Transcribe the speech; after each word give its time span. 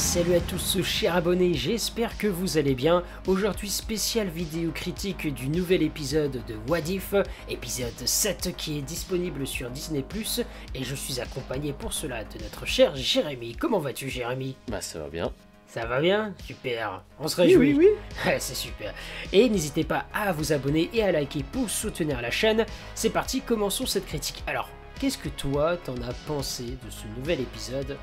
salut 0.00 0.34
à 0.34 0.40
tous 0.40 0.82
chers 0.82 1.14
abonnés, 1.14 1.52
j'espère 1.52 2.16
que 2.16 2.26
vous 2.26 2.56
allez 2.56 2.74
bien. 2.74 3.02
Aujourd'hui 3.26 3.68
spéciale 3.68 4.28
vidéo 4.28 4.70
critique 4.70 5.32
du 5.34 5.48
nouvel 5.50 5.82
épisode 5.82 6.40
de 6.46 6.54
What 6.68 6.88
If, 6.88 7.14
épisode 7.50 7.92
7 8.06 8.56
qui 8.56 8.78
est 8.78 8.82
disponible 8.82 9.46
sur 9.46 9.68
Disney⁇ 9.68 10.02
et 10.74 10.84
je 10.84 10.94
suis 10.94 11.20
accompagné 11.20 11.74
pour 11.74 11.92
cela 11.92 12.24
de 12.24 12.42
notre 12.42 12.64
cher 12.64 12.96
Jérémy. 12.96 13.56
Comment 13.56 13.78
vas-tu 13.78 14.08
Jérémy? 14.08 14.56
Bah 14.68 14.80
ça 14.80 15.00
va 15.00 15.08
bien. 15.08 15.32
Ça 15.66 15.84
va 15.84 16.00
bien? 16.00 16.34
Super. 16.46 17.04
On 17.18 17.28
se 17.28 17.36
réjouit. 17.36 17.74
Oui, 17.74 17.90
oui, 18.24 18.30
C'est 18.38 18.54
super. 18.54 18.94
Et 19.34 19.50
n'hésitez 19.50 19.84
pas 19.84 20.06
à 20.14 20.32
vous 20.32 20.54
abonner 20.54 20.88
et 20.94 21.02
à 21.02 21.12
liker 21.12 21.44
pour 21.52 21.68
soutenir 21.68 22.22
la 22.22 22.30
chaîne. 22.30 22.64
C'est 22.94 23.10
parti, 23.10 23.42
commençons 23.42 23.84
cette 23.84 24.06
critique. 24.06 24.42
Alors, 24.46 24.70
Qu'est-ce 25.00 25.16
que 25.16 25.30
toi 25.30 25.78
t'en 25.78 25.94
as 26.02 26.12
pensé 26.26 26.64
de 26.84 26.90
ce 26.90 27.06
nouvel 27.18 27.40
épisode 27.40 27.96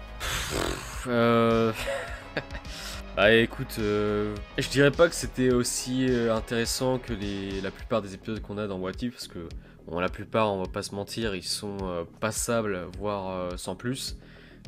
euh... 1.06 1.72
Bah 3.16 3.32
écoute, 3.32 3.76
euh, 3.78 4.36
je 4.58 4.68
dirais 4.70 4.90
pas 4.90 5.08
que 5.08 5.14
c'était 5.14 5.52
aussi 5.52 6.08
euh, 6.10 6.36
intéressant 6.36 6.98
que 6.98 7.14
les, 7.14 7.62
la 7.62 7.70
plupart 7.70 8.02
des 8.02 8.16
épisodes 8.16 8.40
qu'on 8.42 8.58
a 8.58 8.66
dans 8.66 8.78
What 8.80 8.94
If, 9.02 9.14
parce 9.14 9.28
que 9.28 9.48
bon, 9.88 10.00
la 10.00 10.10
plupart, 10.10 10.52
on 10.52 10.62
va 10.62 10.68
pas 10.68 10.82
se 10.82 10.96
mentir, 10.96 11.36
ils 11.36 11.44
sont 11.44 11.78
euh, 11.84 12.04
passables, 12.20 12.88
voire 12.98 13.59
sans 13.59 13.76
plus, 13.76 14.18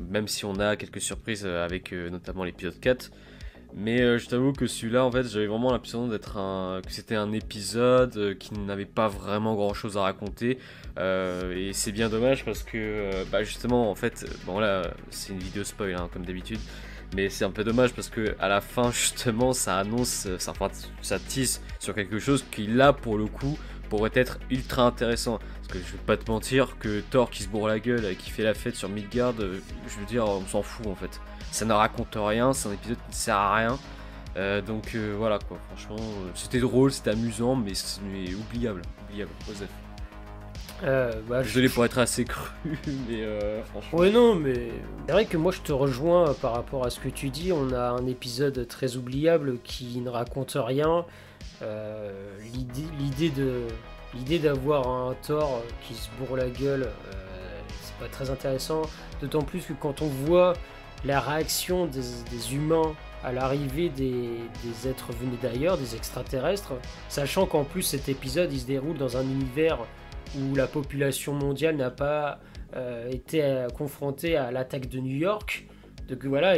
même 0.08 0.28
si 0.28 0.44
on 0.44 0.54
a 0.60 0.76
quelques 0.76 1.00
surprises 1.00 1.44
avec 1.44 1.92
notamment 1.92 2.44
l'épisode 2.44 2.78
4. 2.78 3.10
Mais 3.74 4.00
euh, 4.00 4.18
je 4.18 4.26
t'avoue 4.26 4.52
que 4.52 4.66
celui-là, 4.66 5.04
en 5.04 5.12
fait, 5.12 5.28
j'avais 5.28 5.46
vraiment 5.46 5.70
l'impression 5.70 6.08
d'être 6.08 6.36
un, 6.38 6.80
que 6.84 6.92
c'était 6.92 7.14
un 7.14 7.32
épisode 7.32 8.16
euh, 8.16 8.34
qui 8.34 8.54
n'avait 8.54 8.84
pas 8.84 9.08
vraiment 9.08 9.54
grand-chose 9.54 9.96
à 9.96 10.02
raconter. 10.02 10.58
Euh, 10.98 11.54
et 11.56 11.72
c'est 11.72 11.92
bien 11.92 12.08
dommage 12.08 12.44
parce 12.44 12.62
que, 12.62 13.10
bah, 13.30 13.42
justement, 13.42 13.90
en 13.90 13.94
fait, 13.94 14.26
bon 14.44 14.58
là, 14.58 14.82
c'est 15.10 15.32
une 15.32 15.38
vidéo 15.38 15.64
spoil 15.64 15.94
hein, 15.94 16.08
comme 16.12 16.24
d'habitude. 16.24 16.58
Mais 17.14 17.28
c'est 17.28 17.44
un 17.44 17.50
peu 17.50 17.64
dommage 17.64 17.92
parce 17.92 18.08
que 18.08 18.34
à 18.40 18.48
la 18.48 18.60
fin, 18.60 18.90
justement, 18.92 19.52
ça 19.52 19.78
annonce, 19.78 20.28
ça, 20.38 20.52
ça 21.02 21.18
tisse 21.18 21.62
sur 21.78 21.94
quelque 21.94 22.18
chose 22.18 22.44
qui, 22.50 22.66
là, 22.66 22.92
pour 22.92 23.18
le 23.18 23.26
coup, 23.26 23.56
pourrait 23.88 24.12
être 24.14 24.38
ultra 24.50 24.82
intéressant. 24.82 25.38
Parce 25.38 25.68
que 25.68 25.78
je 25.78 25.92
vais 25.92 26.04
pas 26.06 26.16
te 26.16 26.28
mentir 26.30 26.76
que 26.78 27.00
Thor 27.10 27.30
qui 27.30 27.44
se 27.44 27.48
bourre 27.48 27.68
la 27.68 27.78
gueule 27.78 28.04
et 28.04 28.16
qui 28.16 28.30
fait 28.30 28.42
la 28.42 28.54
fête 28.54 28.74
sur 28.74 28.88
Midgard, 28.88 29.34
je 29.38 30.00
veux 30.00 30.06
dire, 30.06 30.26
on 30.26 30.44
s'en 30.46 30.62
fout 30.62 30.86
en 30.86 30.94
fait 30.94 31.20
ça 31.50 31.64
ne 31.64 31.72
raconte 31.72 32.16
rien, 32.16 32.52
c'est 32.52 32.68
un 32.68 32.72
épisode 32.72 32.96
qui 32.96 33.10
ne 33.10 33.14
sert 33.14 33.36
à 33.36 33.54
rien. 33.54 33.78
Euh, 34.36 34.60
donc 34.62 34.92
euh, 34.94 35.14
voilà 35.18 35.38
quoi, 35.40 35.58
franchement, 35.68 35.96
euh, 35.98 36.30
c'était 36.34 36.60
drôle, 36.60 36.92
c'était 36.92 37.10
amusant, 37.10 37.56
mais 37.56 37.74
c'est 37.74 38.00
oubliable, 38.34 38.82
oubliable, 39.08 39.30
Joseph. 39.46 39.70
Bah, 41.28 41.42
Désolé 41.42 41.68
pour 41.68 41.84
être 41.84 41.98
assez 41.98 42.24
cru, 42.24 42.48
mais 43.08 43.22
franchement. 43.70 43.98
Ouais, 43.98 44.10
non, 44.10 44.34
mais 44.34 44.70
c'est 45.06 45.12
vrai 45.12 45.26
que 45.26 45.36
moi 45.36 45.52
je 45.52 45.60
te 45.60 45.72
rejoins 45.72 46.32
par 46.40 46.54
rapport 46.54 46.86
à 46.86 46.90
ce 46.90 47.00
que 47.00 47.10
tu 47.10 47.28
dis. 47.28 47.52
On 47.52 47.72
a 47.74 47.90
un 47.90 48.06
épisode 48.06 48.66
très 48.66 48.96
oubliable 48.96 49.58
qui 49.62 50.00
ne 50.00 50.08
raconte 50.08 50.56
rien. 50.56 51.04
L'idée 52.90 53.28
de 53.28 53.64
l'idée 54.14 54.38
d'avoir 54.38 54.88
un 54.88 55.14
Thor 55.26 55.62
qui 55.86 55.92
se 55.92 56.08
bourre 56.18 56.38
la 56.38 56.48
gueule, 56.48 56.88
c'est 57.82 57.96
pas 57.96 58.08
très 58.10 58.30
intéressant. 58.30 58.80
D'autant 59.20 59.42
plus 59.42 59.66
que 59.66 59.74
quand 59.74 60.00
on 60.00 60.06
voit 60.08 60.54
la 61.04 61.20
réaction 61.20 61.86
des, 61.86 62.54
humains 62.54 62.94
à 63.22 63.32
l'arrivée 63.32 63.88
des, 63.88 64.88
êtres 64.88 65.12
venus 65.12 65.38
d'ailleurs, 65.42 65.78
des 65.78 65.94
extraterrestres, 65.94 66.74
sachant 67.08 67.46
qu'en 67.46 67.64
plus 67.64 67.82
cet 67.82 68.08
épisode 68.08 68.52
il 68.52 68.60
se 68.60 68.66
déroule 68.66 68.96
dans 68.96 69.16
un 69.16 69.22
univers 69.22 69.78
où 70.38 70.54
la 70.54 70.66
population 70.66 71.34
mondiale 71.34 71.76
n'a 71.76 71.90
pas 71.90 72.40
euh, 72.76 73.10
été 73.10 73.42
euh, 73.42 73.68
confrontée 73.68 74.36
à 74.36 74.50
l'attaque 74.50 74.88
de 74.88 75.00
New 75.00 75.16
York. 75.16 75.66
Donc 76.08 76.24
voilà, 76.24 76.54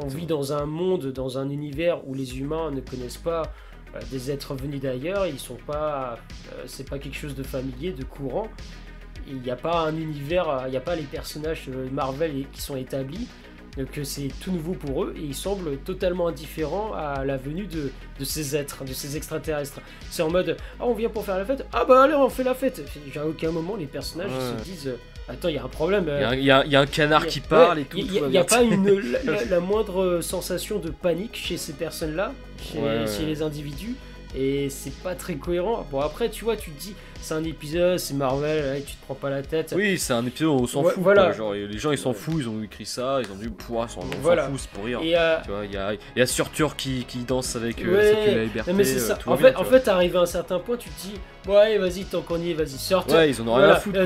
on 0.00 0.06
vit 0.08 0.26
dans 0.26 0.52
un 0.52 0.66
monde, 0.66 1.06
dans 1.12 1.38
un 1.38 1.48
univers 1.48 2.06
où 2.08 2.14
les 2.14 2.38
humains 2.40 2.70
ne 2.70 2.80
connaissent 2.80 3.16
pas 3.16 3.52
euh, 3.94 4.00
des 4.10 4.30
êtres 4.30 4.54
venus 4.54 4.80
d'ailleurs, 4.80 5.26
ils 5.26 5.38
sont 5.38 5.58
pas, 5.66 6.18
c'est 6.66 6.88
pas 6.88 6.98
quelque 6.98 7.16
chose 7.16 7.34
de 7.34 7.42
familier, 7.42 7.92
de 7.92 8.04
courant 8.04 8.48
il 9.28 9.40
n'y 9.40 9.50
a 9.50 9.56
pas 9.56 9.80
un 9.80 9.96
univers, 9.96 10.48
euh, 10.48 10.62
il 10.66 10.70
n'y 10.70 10.76
a 10.76 10.80
pas 10.80 10.96
les 10.96 11.02
personnages 11.02 11.66
euh, 11.68 11.88
Marvel 11.90 12.44
qui 12.52 12.60
sont 12.60 12.76
établis. 12.76 13.28
Euh, 13.78 13.84
c'est 14.02 14.28
tout 14.42 14.52
nouveau 14.52 14.72
pour 14.72 15.04
eux 15.04 15.14
et 15.16 15.22
ils 15.22 15.34
semblent 15.34 15.78
totalement 15.78 16.28
indifférents 16.28 16.92
à 16.94 17.24
la 17.24 17.38
venue 17.38 17.66
de, 17.66 17.90
ces 18.22 18.54
êtres, 18.54 18.84
de 18.84 18.92
ces 18.92 19.16
extraterrestres. 19.16 19.80
C'est 20.10 20.22
en 20.22 20.30
mode 20.30 20.56
ah 20.78 20.84
on 20.84 20.92
vient 20.92 21.08
pour 21.08 21.24
faire 21.24 21.38
la 21.38 21.46
fête, 21.46 21.64
ah 21.72 21.86
bah 21.86 22.02
allez 22.02 22.14
on 22.14 22.28
fait 22.28 22.44
la 22.44 22.54
fête. 22.54 22.82
À 23.16 23.26
aucun 23.26 23.50
moment 23.50 23.76
les 23.76 23.86
personnages 23.86 24.30
se 24.30 24.62
disent 24.62 24.92
attends 25.26 25.48
il 25.48 25.54
y 25.54 25.58
a 25.58 25.64
un 25.64 25.68
problème. 25.68 26.04
Il 26.34 26.44
y, 26.44 26.50
a 26.50 26.80
un 26.80 26.86
canard 26.86 27.26
qui 27.26 27.40
parle 27.40 27.78
et 27.78 27.84
tout. 27.84 27.96
Il 27.96 28.24
n'y 28.28 28.36
a, 28.36 28.44
pas 28.44 28.62
une, 28.62 29.00
la, 29.48 29.60
moindre 29.60 30.20
sensation 30.20 30.78
de 30.78 30.90
panique 30.90 31.36
chez 31.36 31.56
ces 31.56 31.72
personnes-là, 31.72 32.34
chez 32.62 33.24
les 33.24 33.40
individus 33.40 33.96
et 34.36 34.68
c'est 34.70 34.94
pas 35.02 35.14
très 35.14 35.34
cohérent. 35.34 35.86
Bon 35.90 36.00
après 36.00 36.30
tu 36.30 36.44
vois 36.44 36.56
tu 36.56 36.70
te 36.70 36.80
dis 36.80 36.94
c'est 37.20 37.34
un 37.34 37.44
épisode, 37.44 37.98
c'est 37.98 38.14
Marvel, 38.14 38.82
tu 38.84 38.96
te 38.96 39.04
prends 39.04 39.14
pas 39.14 39.30
la 39.30 39.42
tête. 39.42 39.72
Oui 39.76 39.98
c'est 39.98 40.12
un 40.12 40.26
épisode 40.26 40.48
où 40.48 40.62
on 40.62 40.66
s'en 40.66 40.82
fout. 40.82 40.94
Voilà. 40.98 41.32
Genre, 41.32 41.52
les 41.54 41.78
gens 41.78 41.92
ils 41.92 41.98
s'en 41.98 42.12
foutent, 42.12 42.40
ils 42.40 42.48
ont 42.48 42.62
écrit 42.62 42.86
ça, 42.86 43.20
ils 43.22 43.30
ont 43.30 43.36
dit 43.36 43.48
pouah, 43.48 43.84
on 43.84 43.88
s'en 43.88 44.00
fout, 44.00 44.58
c'est 44.58 44.70
pour 44.70 44.84
rire. 44.84 45.00
Euh, 45.02 45.38
tu 45.44 45.50
vois 45.50 45.64
il 45.64 45.72
y 45.72 45.76
a, 45.76 45.94
y 46.16 46.20
a 46.20 46.26
Surtur 46.26 46.76
qui, 46.76 47.04
qui 47.04 47.18
danse 47.18 47.54
avec 47.56 47.82
euh, 47.82 47.94
ouais, 47.94 48.34
la 48.34 48.44
liberté. 48.44 48.72
Mais 48.72 48.84
c'est 48.84 48.98
ça. 48.98 49.18
Euh, 49.26 49.30
en, 49.30 49.36
fait, 49.36 49.56
en 49.56 49.64
fait 49.64 49.86
arrivé 49.88 50.18
à 50.18 50.22
un 50.22 50.26
certain 50.26 50.58
point 50.58 50.76
tu 50.76 50.88
te 50.90 51.00
dis 51.02 51.14
ouais 51.48 51.78
vas-y 51.78 52.04
tant 52.04 52.22
qu'on 52.22 52.38
y 52.38 52.50
est 52.50 52.54
vas-y 52.54 52.78
Surtur. 52.78 53.14
Ouais 53.14 53.30
ils 53.30 53.40
en 53.40 53.48
ont 53.48 53.54
rien 53.54 53.68
à 53.68 53.76
foutre. 53.76 53.98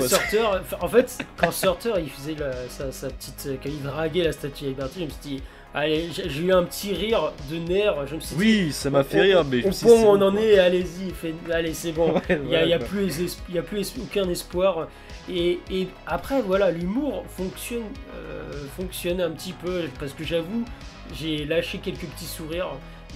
en 0.80 0.88
fait 0.88 1.18
quand 1.36 1.50
Surtur 1.52 1.98
il 1.98 2.10
faisait 2.10 2.36
sa, 2.68 2.92
sa, 2.92 3.08
petite 3.08 3.58
quand 3.62 3.70
il 3.70 3.82
draguait 3.82 4.24
la 4.24 4.32
statue 4.32 4.64
de 4.64 4.66
la 4.66 4.70
liberté 4.70 5.00
je 5.00 5.04
me 5.04 5.10
suis 5.10 5.36
dit 5.36 5.42
Allez, 5.76 6.08
j'ai 6.10 6.40
eu 6.40 6.52
un 6.52 6.64
petit 6.64 6.94
rire 6.94 7.34
de 7.50 7.56
nerfs. 7.58 8.06
Je 8.06 8.14
me 8.14 8.20
suis 8.20 8.34
oui, 8.34 8.72
ça 8.72 8.88
m'a 8.88 9.04
fait 9.04 9.20
rire, 9.20 9.44
mais 9.44 9.62
au 9.62 9.70
point 9.70 9.92
où 9.92 10.06
on 10.06 10.22
en 10.22 10.34
est, 10.34 10.58
allez-y, 10.58 11.12
allez, 11.52 11.74
c'est 11.74 11.92
bon. 11.92 12.14
Il 12.30 12.46
n'y 12.46 12.72
a, 12.72 12.78
plus, 12.78 13.36
a 13.54 13.60
plus 13.60 13.94
aucun 14.02 14.26
espoir. 14.30 14.88
Et, 15.28 15.58
après, 16.06 16.40
voilà, 16.40 16.70
l'humour 16.70 17.24
fonctionne, 17.28 17.82
euh, 18.14 18.66
fonctionne 18.74 19.20
un 19.20 19.30
petit 19.32 19.52
peu 19.52 19.82
parce 20.00 20.14
que 20.14 20.24
j'avoue, 20.24 20.64
j'ai 21.12 21.44
lâché 21.44 21.76
quelques 21.76 22.06
petits 22.06 22.24
sourires, 22.24 22.70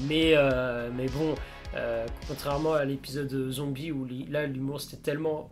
mais, 0.06 0.32
euh, 0.34 0.91
mais 0.94 1.06
bon, 1.06 1.34
euh, 1.77 2.04
contrairement 2.28 2.75
à 2.75 2.84
l'épisode 2.84 3.50
zombie 3.50 3.91
où 3.91 4.06
là, 4.28 4.47
l'humour 4.47 4.82
c'était 4.82 5.00
tellement 5.00 5.48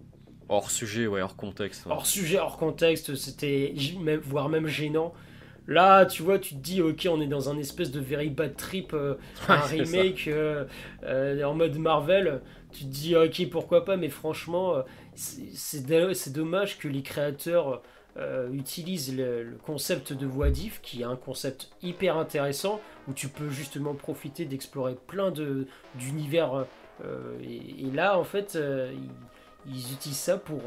hors 0.51 0.71
sujet, 0.71 1.07
ouais, 1.07 1.23
hors 1.23 1.37
contexte. 1.37 1.85
Hors 1.89 2.07
sujet, 2.07 2.39
hors 2.39 2.59
contexte, 2.59 3.15
c'était 3.15 3.73
voire 4.25 4.51
même 4.51 4.67
gênant. 4.67 5.15
Là, 5.69 6.07
tu 6.07 6.23
vois, 6.23 6.39
tu 6.39 6.55
te 6.55 6.61
dis, 6.61 6.81
ok, 6.81 7.07
on 7.11 7.21
est 7.21 7.27
dans 7.27 7.51
un 7.51 7.59
espèce 7.59 7.91
de 7.91 8.01
very 8.01 8.31
bad 8.31 8.57
trip, 8.57 8.95
euh, 8.95 9.17
un 9.49 9.61
remake 9.61 10.27
euh, 10.27 10.65
euh, 11.05 11.45
en 11.45 11.55
mode 11.55 11.77
Marvel. 11.77 12.41
Tu 12.73 12.85
te 12.85 12.89
dis, 12.89 13.15
ok, 13.15 13.51
pourquoi 13.51 13.85
pas, 13.85 13.99
mais 13.99 14.09
franchement, 14.09 14.83
c'est 15.15 16.33
dommage 16.33 16.79
que 16.79 16.89
les 16.89 17.03
créateurs 17.03 17.83
utilisent 18.53 19.17
le, 19.17 19.57
concept 19.65 20.13
de 20.13 20.27
voix 20.27 20.51
qui 20.51 21.03
est 21.03 21.05
un 21.05 21.17
concept 21.17 21.71
hyper 21.83 22.17
intéressant, 22.17 22.81
où 23.07 23.13
tu 23.13 23.29
peux 23.29 23.49
justement 23.49 23.95
profiter 23.95 24.45
d'explorer 24.45 24.97
plein 25.07 25.33
d'univers. 25.95 26.67
Et, 27.43 27.87
et, 27.87 27.91
là, 27.95 28.19
en 28.19 28.25
fait, 28.25 28.59
ils, 28.59 29.73
ils, 29.73 29.93
utilisent 29.95 30.19
ça 30.19 30.37
pour 30.37 30.61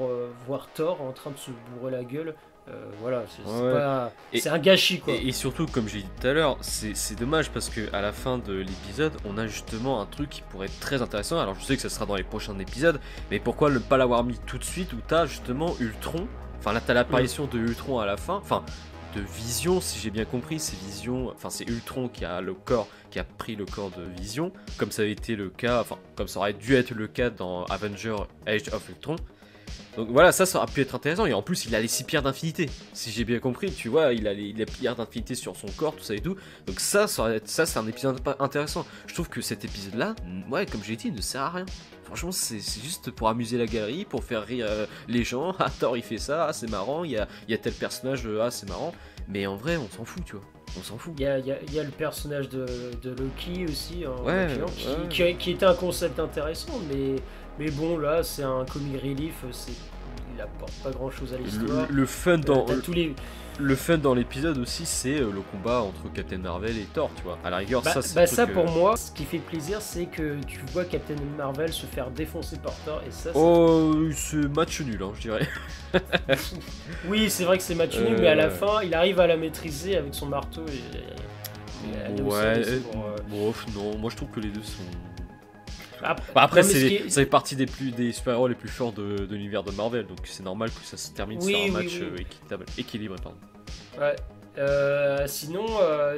voir 0.48 0.70
Thor 0.74 1.02
en 1.04 1.12
train 1.12 1.32
de 1.32 1.38
se 1.38 1.52
bourrer 1.76 1.92
la 1.92 2.04
gueule 2.04 2.34
voilà, 3.00 3.24
c'est 4.34 4.50
un 4.50 4.60
gâchis 4.60 5.00
quoi. 5.00 5.14
Et, 5.14 5.32
surtout, 5.32 5.66
comme 5.66 5.88
j'ai 5.88 6.00
dit 6.00 6.10
tout 6.20 6.28
à 6.28 6.34
l'heure, 6.34 6.58
c'est 6.62 7.20
dommage 7.20 7.50
parce 7.50 7.70
que 7.70 7.94
à 7.94 8.02
la 8.02 8.12
fin 8.12 8.38
de 8.38 8.54
l'épisode, 8.54 9.14
on 9.26 9.38
a 9.38 9.48
justement 9.48 10.02
un 10.02 10.06
truc 10.06 10.30
qui 10.30 10.42
pourrait 10.42 10.68
être 10.68 10.80
très 10.80 11.02
intéressant. 11.02 11.40
Alors 11.40 11.56
je 11.56 11.64
sais 11.64 11.76
que 11.76 11.82
ça 11.82 11.90
sera 11.90 12.06
dans 12.06 12.16
les 12.16 12.24
prochains 12.24 12.58
épisodes, 12.60 13.00
mais 13.30 13.40
pourquoi 13.40 13.70
ne 13.70 13.80
pas 13.80 13.98
l'avoir 13.98 14.24
mis 14.24 14.40
tout 14.46 14.58
de 14.58 14.64
suite 14.64 14.94
où 14.94 14.98
t'as 15.08 15.26
justement 15.26 15.76
Ultron? 15.80 16.28
Enfin 16.60 16.74
là, 16.74 16.82
t'as 16.86 16.94
l'apparition 16.94 17.48
de 17.48 17.58
Ultron 17.58 18.00
à 18.00 18.06
la 18.06 18.18
fin. 18.18 18.36
Enfin, 18.36 18.64
de 19.16 19.22
Vision, 19.22 19.82
si 19.82 20.00
j'ai 20.00 20.10
bien 20.10 20.26
compris, 20.26 20.60
c'est 20.60 20.78
Vision, 20.78 21.30
enfin 21.30 21.50
c'est 21.50 21.68
Ultron 21.68 22.08
qui 22.08 22.24
a 22.24 22.40
le 22.42 22.54
corps, 22.54 22.88
qui 23.10 23.20
a 23.20 23.24
pris 23.24 23.56
le 23.56 23.66
corps 23.66 23.92
de 23.92 24.04
Vision, 24.04 24.52
comme 24.78 24.92
ça 24.92 25.02
avait 25.02 25.12
été 25.12 25.36
le 25.36 25.50
cas, 25.50 25.82
enfin 25.82 25.98
comme 26.16 26.28
ça 26.28 26.40
aurait 26.40 26.54
dû 26.54 26.76
être 26.76 26.92
le 26.92 27.08
cas 27.08 27.30
dans 27.30 27.66
Avenger 27.66 28.16
Age 28.48 28.70
of 28.72 28.88
Ultron. 28.90 29.16
Donc 29.98 30.10
voilà, 30.10 30.32
ça, 30.32 30.46
ça 30.46 30.58
aurait 30.60 30.72
pu 30.72 30.82
être 30.82 30.96
intéressant. 30.96 31.26
Et 31.26 31.34
en 31.34 31.42
plus, 31.42 31.66
il 31.66 31.76
a 31.76 31.82
les 31.82 31.88
6 31.88 32.06
pierres 32.06 32.24
d'infinité. 32.24 32.70
Si 32.94 33.12
j'ai 33.12 33.26
bien 33.26 33.40
compris, 33.40 33.72
tu 33.72 33.90
vois, 33.90 34.14
il 34.14 34.28
a 34.28 34.34
les, 34.34 34.66
pierres 34.66 34.96
d'infinité 34.96 35.36
sur 35.36 35.56
son 35.56 35.68
corps, 35.68 35.96
tout 35.96 36.04
ça 36.04 36.16
et 36.16 36.22
tout. 36.22 36.36
Donc 36.66 36.80
ça, 36.80 37.08
ça, 37.08 37.30
ça 37.46 37.66
c'est 37.66 37.80
un 37.80 37.88
épisode 37.88 38.20
intéressant. 38.40 38.86
Je 39.08 39.14
trouve 39.14 39.30
que 39.30 39.42
cet 39.42 39.66
épisode-là, 39.66 40.16
ouais, 40.50 40.66
comme 40.66 40.84
j'ai 40.84 40.96
dit, 40.96 41.12
ne 41.12 41.22
sert 41.22 41.42
à 41.42 41.50
rien. 41.50 41.66
Franchement, 42.04 42.32
c'est 42.34 42.60
juste 42.60 43.10
pour 43.12 43.30
amuser 43.30 43.58
la 43.58 43.66
galerie, 43.66 44.04
pour 44.04 44.26
faire 44.26 44.46
rire 44.46 44.66
euh, 44.68 44.86
les 45.08 45.24
gens. 45.24 45.56
Ah, 45.60 45.70
Thor, 45.80 45.96
il 45.96 46.04
fait 46.04 46.18
ça, 46.18 46.48
ah, 46.48 46.54
c'est 46.54 46.70
marrant. 46.70 47.04
Il 47.04 47.12
y 47.12 47.18
a, 47.18 47.28
y 47.48 47.54
a, 47.54 47.58
tel 47.58 47.72
personnage, 47.72 48.26
euh, 48.26 48.42
ah, 48.42 48.52
c'est 48.52 48.68
marrant. 48.68 48.94
Mais 49.30 49.46
en 49.48 49.56
vrai, 49.56 49.78
on 49.78 49.88
s'en 49.88 50.04
fout, 50.04 50.24
tu 50.26 50.34
vois. 50.34 50.44
On 50.78 50.84
s'en 50.84 50.98
fout. 50.98 51.14
Il 51.18 51.24
y 51.24 51.28
a, 51.28 51.40
y 51.40 51.80
a, 51.80 51.84
le 51.84 51.92
personnage 51.92 52.50
de, 52.50 52.66
de 53.02 53.12
Loki 53.12 53.66
aussi, 53.66 54.04
hein, 54.06 54.22
ouais, 54.26 54.48
qui, 55.10 55.24
qui, 55.24 55.36
qui, 55.36 55.52
était 55.52 55.66
un 55.66 55.76
concept 55.76 56.20
intéressant, 56.20 56.80
mais 56.90 57.16
mais 57.60 57.70
bon, 57.72 57.98
là, 57.98 58.24
c'est 58.24 58.44
un 58.44 58.66
comic 58.66 59.02
relief, 59.02 59.46
c'est 59.52 59.74
il 60.36 60.42
apporte 60.42 60.72
pas 60.84 60.92
grand 60.92 61.10
chose 61.12 61.34
à 61.34 61.38
l'histoire. 61.38 61.88
le 61.90 62.06
fun 62.06 62.38
dans 62.38 62.64
T'as 62.66 62.78
tous 62.78 62.94
les... 62.94 63.14
le 63.60 63.76
fun 63.76 63.98
dans 63.98 64.14
l'épisode 64.14 64.58
aussi, 64.58 64.86
c'est 64.86 65.20
euh, 65.20 65.30
le 65.32 65.42
combat 65.42 65.82
entre 65.82 66.12
Captain 66.14 66.38
Marvel 66.38 66.78
et 66.78 66.86
Thor, 66.86 67.12
tu 67.16 67.24
vois. 67.24 67.38
À 67.44 67.50
la 67.50 67.58
rigueur, 67.58 67.82
Bah, 67.82 67.92
ça, 67.92 68.02
c'est 68.02 68.16
bah, 68.16 68.26
ça 68.26 68.48
pour 68.48 68.70
euh, 68.70 68.74
moi, 68.74 68.96
ce 68.98 69.12
qui 69.12 69.26
fait 69.26 69.40
plaisir, 69.40 69.82
c'est 69.82 70.06
que 70.06 70.40
tu 70.48 70.60
vois 70.72 70.86
Captain 70.86 71.16
Marvel 71.38 71.72
se 71.74 71.86
faire 71.86 72.10
défoncer 72.12 72.58
par 72.58 72.74
Thor 72.86 73.02
et 73.06 73.12
ça. 73.12 73.32
Oh, 73.36 73.94
c'est 74.14 74.48
match 74.56 74.80
nul, 74.82 75.02
hein, 75.04 75.12
je 75.16 75.22
dirais. 75.22 75.48
Oui, 77.08 77.30
c'est 77.30 77.44
vrai 77.44 77.58
que 77.58 77.64
c'est 77.64 77.76
match 77.76 77.98
nul, 77.98 78.16
Euh, 78.16 78.18
mais 78.20 78.28
à 78.28 78.36
la 78.36 78.50
fin, 78.50 78.82
il 78.84 78.94
arrive 78.94 79.20
à 79.20 79.28
la 79.28 79.38
maîtriser 79.38 79.98
avec 79.98 80.14
son 80.16 80.28
marteau 80.28 80.66
et. 80.68 82.18
et 82.18 82.22
Ouais, 82.22 82.38
euh, 82.66 82.80
pour, 82.92 83.06
euh, 83.06 83.16
bon, 83.28 83.54
non, 83.76 83.98
moi 83.98 84.10
je 84.10 84.16
trouve 84.16 84.30
que 84.30 84.40
les 84.40 84.50
deux 84.50 84.64
sont. 84.64 84.84
Après, 86.04 86.34
Bah, 86.34 86.42
après, 86.44 86.64
c'est 86.64 86.88
qui 87.04 87.12
ça 87.12 87.22
fait 87.22 87.26
partie 87.28 87.56
des, 87.56 87.66
plus, 87.66 87.92
des 87.92 88.12
super-héros 88.12 88.48
les 88.48 88.56
plus 88.56 88.70
forts 88.70 88.94
de, 88.94 89.26
de 89.26 89.36
l'univers 89.36 89.64
de 89.64 89.72
Marvel, 89.72 90.06
donc 90.08 90.20
c'est 90.26 90.44
normal 90.44 90.70
que 90.72 90.84
ça 90.86 90.98
se 90.98 91.12
termine 91.12 91.40
Oui, 91.42 91.52
sur 91.54 91.60
un 91.60 91.64
oui, 91.66 91.72
match 91.72 91.94
oui. 91.94 92.02
euh, 92.04 92.18
équitable, 92.18 92.66
équilibré. 92.78 93.18
Pardon. 93.22 93.38
Ouais. 94.00 94.16
Euh, 94.58 95.26
sinon, 95.28 95.66
euh, 95.82 96.18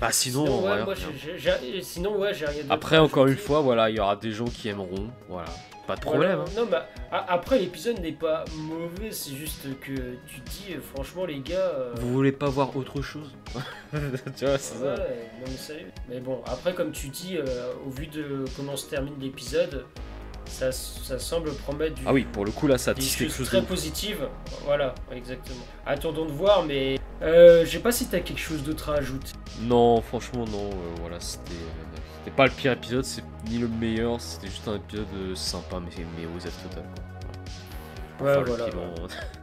Bah, 0.00 0.08
sinon, 0.12 0.46
sinon, 0.46 0.62
ouais, 0.64 0.70
ouais, 0.72 0.84
moi, 0.84 0.94
rien. 0.94 1.06
j'ai- 1.16 1.38
j'ai- 1.38 1.82
sinon, 1.82 2.16
ouais, 2.18 2.32
j'ai 2.32 2.46
rien 2.46 2.62
d'autre 2.62 2.72
Après, 2.74 2.98
encore 2.98 3.26
une 3.26 3.36
fois, 3.36 3.60
voilà, 3.60 3.90
il 3.90 3.96
y 3.96 4.00
aura 4.00 4.16
des 4.16 4.32
gens 4.32 4.46
qui 4.46 4.68
aimeront, 4.68 5.10
voilà, 5.28 5.48
pas 5.86 5.94
de 5.96 6.00
Voilà. 6.04 6.18
problème. 6.36 6.38
hein. 6.40 6.44
Non, 6.56 6.66
bah, 6.70 6.86
après, 7.28 7.58
l'épisode 7.58 8.00
n'est 8.00 8.12
pas 8.12 8.44
mauvais, 8.56 9.10
c'est 9.10 9.34
juste 9.34 9.64
que 9.80 9.92
tu 10.26 10.40
te 10.40 10.48
dis, 10.50 10.74
euh, 10.74 10.80
franchement, 10.94 11.26
les 11.26 11.40
gars. 11.40 11.56
euh, 11.58 11.92
Vous 11.96 12.12
voulez 12.14 12.32
pas 12.32 12.48
voir 12.48 12.74
autre 12.76 13.02
chose 13.02 13.30
Tu 13.92 14.46
vois, 14.46 14.56
c'est 14.58 14.78
Ouais, 14.78 14.96
ça. 14.96 14.96
non 14.96 15.46
mais 15.46 15.56
sérieux. 15.58 15.86
Mais 16.08 16.20
bon, 16.20 16.40
après, 16.46 16.72
comme 16.72 16.92
tu 16.92 17.08
dis, 17.08 17.36
euh, 17.36 17.72
au 17.86 17.90
vu 17.90 18.06
de 18.06 18.44
comment 18.56 18.76
se 18.76 18.88
termine 18.88 19.14
l'épisode, 19.20 19.84
ça, 20.50 20.72
ça 20.72 21.18
semble 21.18 21.52
promettre 21.54 21.94
du, 21.94 22.02
Ah 22.06 22.12
oui, 22.12 22.26
pour 22.32 22.44
le 22.44 22.50
coup, 22.50 22.66
là, 22.66 22.76
ça 22.78 22.92
des 22.94 23.00
tisse 23.00 23.16
quelque 23.16 23.28
choses 23.28 23.36
chose 23.38 23.46
très 23.48 23.60
de 23.60 23.66
positives. 23.66 24.28
Voilà, 24.64 24.94
exactement. 25.12 25.64
Attendons 25.86 26.26
de 26.26 26.32
voir, 26.32 26.64
mais 26.64 26.98
euh, 27.22 27.64
je 27.64 27.70
sais 27.70 27.78
pas 27.78 27.92
si 27.92 28.06
t'as 28.06 28.20
quelque 28.20 28.40
chose 28.40 28.62
d'autre 28.62 28.90
à 28.90 28.94
ajouter. 28.96 29.32
Non, 29.60 30.00
franchement, 30.02 30.44
non, 30.46 30.70
euh, 30.70 30.94
voilà, 31.00 31.18
c'était. 31.20 31.52
euh, 31.52 31.98
C'était 32.18 32.36
pas 32.36 32.44
le 32.46 32.52
pire 32.52 32.72
épisode, 32.72 33.04
c'est 33.04 33.22
ni 33.48 33.58
le 33.58 33.68
meilleur, 33.68 34.20
c'était 34.20 34.48
juste 34.48 34.66
un 34.68 34.76
épisode 34.76 35.06
euh, 35.14 35.34
sympa, 35.34 35.80
mais, 35.80 36.04
mais 36.18 36.26
aux 36.26 36.38
total. 36.38 36.84
quoi. 38.18 38.26
Ouais, 38.26 38.44
voilà. 38.44 38.66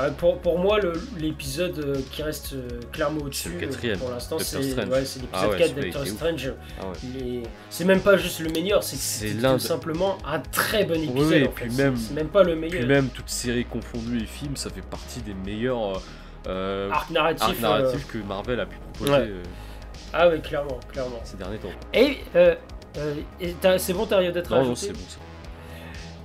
Euh, 0.00 0.10
pour, 0.12 0.38
pour 0.38 0.58
moi, 0.58 0.78
l'épisode 1.18 1.78
euh, 1.78 2.00
qui 2.12 2.22
reste 2.22 2.52
euh, 2.52 2.68
clairement 2.92 3.22
au-dessus, 3.22 3.48
C'est 3.48 3.54
le 3.54 3.66
quatrième, 3.66 3.98
pour 3.98 4.10
l'instant, 4.10 4.38
c'est 4.38 4.56
ouais, 4.58 4.62
l'épisode 4.62 5.24
Ah 5.32 5.48
ouais, 5.48 5.58
4 5.58 5.68
celui-là, 5.70 5.82
Doctor. 5.92 6.06
Strange. 6.06 6.52
Ah 6.80 6.84
ouais. 6.88 7.42
C'est 7.68 7.84
même 7.84 8.00
pas 8.00 8.16
juste 8.16 8.40
le 8.40 8.50
meilleur, 8.50 8.82
c'est 8.84 9.34
tout 9.34 9.58
simplement 9.58 10.18
un 10.24 10.38
très 10.38 10.84
bon 10.84 11.02
épisode. 11.02 11.32
Oui, 11.32 11.46
en 11.48 11.52
fait. 11.52 11.82
même- 11.82 11.96
C'est 11.96 12.14
même 12.14 12.28
pas 12.28 12.42
le 12.44 12.54
meilleur. 12.54 12.78
Puis 12.78 12.86
même, 12.86 13.08
toutes 13.08 13.28
séries 13.28 13.64
confondues 13.64 14.22
et 14.22 14.26
films, 14.26 14.56
ça 14.56 14.70
fait 14.70 14.82
partie 14.86 15.20
des 15.20 15.34
meilleurs 15.34 16.00
euh, 16.46 16.90
arc 16.90 17.10
narratif. 17.10 17.42
arcs 17.44 17.56
euh, 17.58 17.62
narratifs 17.62 18.06
que 18.06 18.18
Marvel 18.18 18.60
a 18.60 18.66
pu 18.66 18.76
proposer 18.92 19.10
Ouais. 19.12 19.18
euh, 19.28 19.42
Ah 20.12 20.28
oui, 20.28 20.40
clairement, 20.40 20.78
clairement. 20.92 21.20
ces 21.24 21.36
derniers 21.36 21.58
temps. 21.58 21.68
Et, 21.92 22.18
euh, 22.36 22.54
euh, 22.96 23.14
c'est 23.78 23.92
bon, 23.92 24.06
t'as 24.06 24.18
rien 24.18 24.30
d'autre 24.30 24.52
à 24.52 24.62
Non, 24.62 24.74
c'est 24.76 24.92
bon 24.92 24.98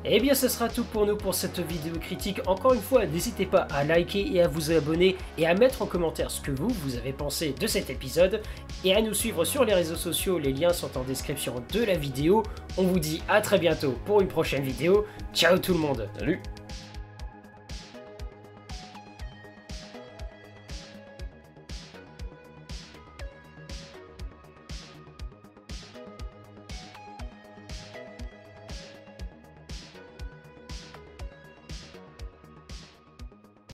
ça. 0.04 0.10
Eh 0.10 0.20
bien, 0.20 0.34
ce 0.34 0.48
sera 0.48 0.70
tout 0.70 0.84
pour 0.84 1.06
nous 1.06 1.16
pour 1.16 1.34
cette 1.34 1.60
vidéo 1.60 1.94
critique. 2.00 2.42
Encore 2.48 2.74
une 2.74 2.82
fois, 2.82 3.06
n'hésitez 3.06 3.46
pas 3.46 3.68
à 3.72 3.84
liker 3.84 4.34
et 4.34 4.42
à 4.42 4.48
vous 4.48 4.72
abonner 4.72 5.18
et 5.38 5.48
à 5.48 5.54
mettre 5.54 5.82
en 5.82 5.86
commentaire 5.86 6.32
ce 6.32 6.42
que 6.42 6.52
vous, 6.52 6.70
vous 6.70 6.96
avez 6.96 7.14
pensé 7.14 7.54
de 7.60 7.68
cet 7.68 7.90
épisode 7.90 8.42
et 8.84 8.94
à 8.94 9.02
nous 9.02 9.14
suivre 9.14 9.46
sur 9.46 9.66
les 9.66 9.74
réseaux 9.74 9.96
sociaux. 9.96 10.40
Les 10.40 10.54
liens 10.54 10.74
sont 10.74 10.98
en 10.98 11.04
description 11.04 11.56
de 11.74 11.84
la 11.84 11.96
vidéo. 11.96 12.44
On 12.78 12.84
vous 12.84 13.00
dit 13.00 13.22
à 13.28 13.42
très 13.42 13.60
bientôt 13.60 13.96
pour 14.06 14.22
une 14.22 14.28
prochaine 14.28 14.64
vidéo. 14.64 15.06
Ciao 15.34 15.58
tout 15.58 15.74
le 15.74 15.80
monde 15.80 16.08
Salut 16.18 16.42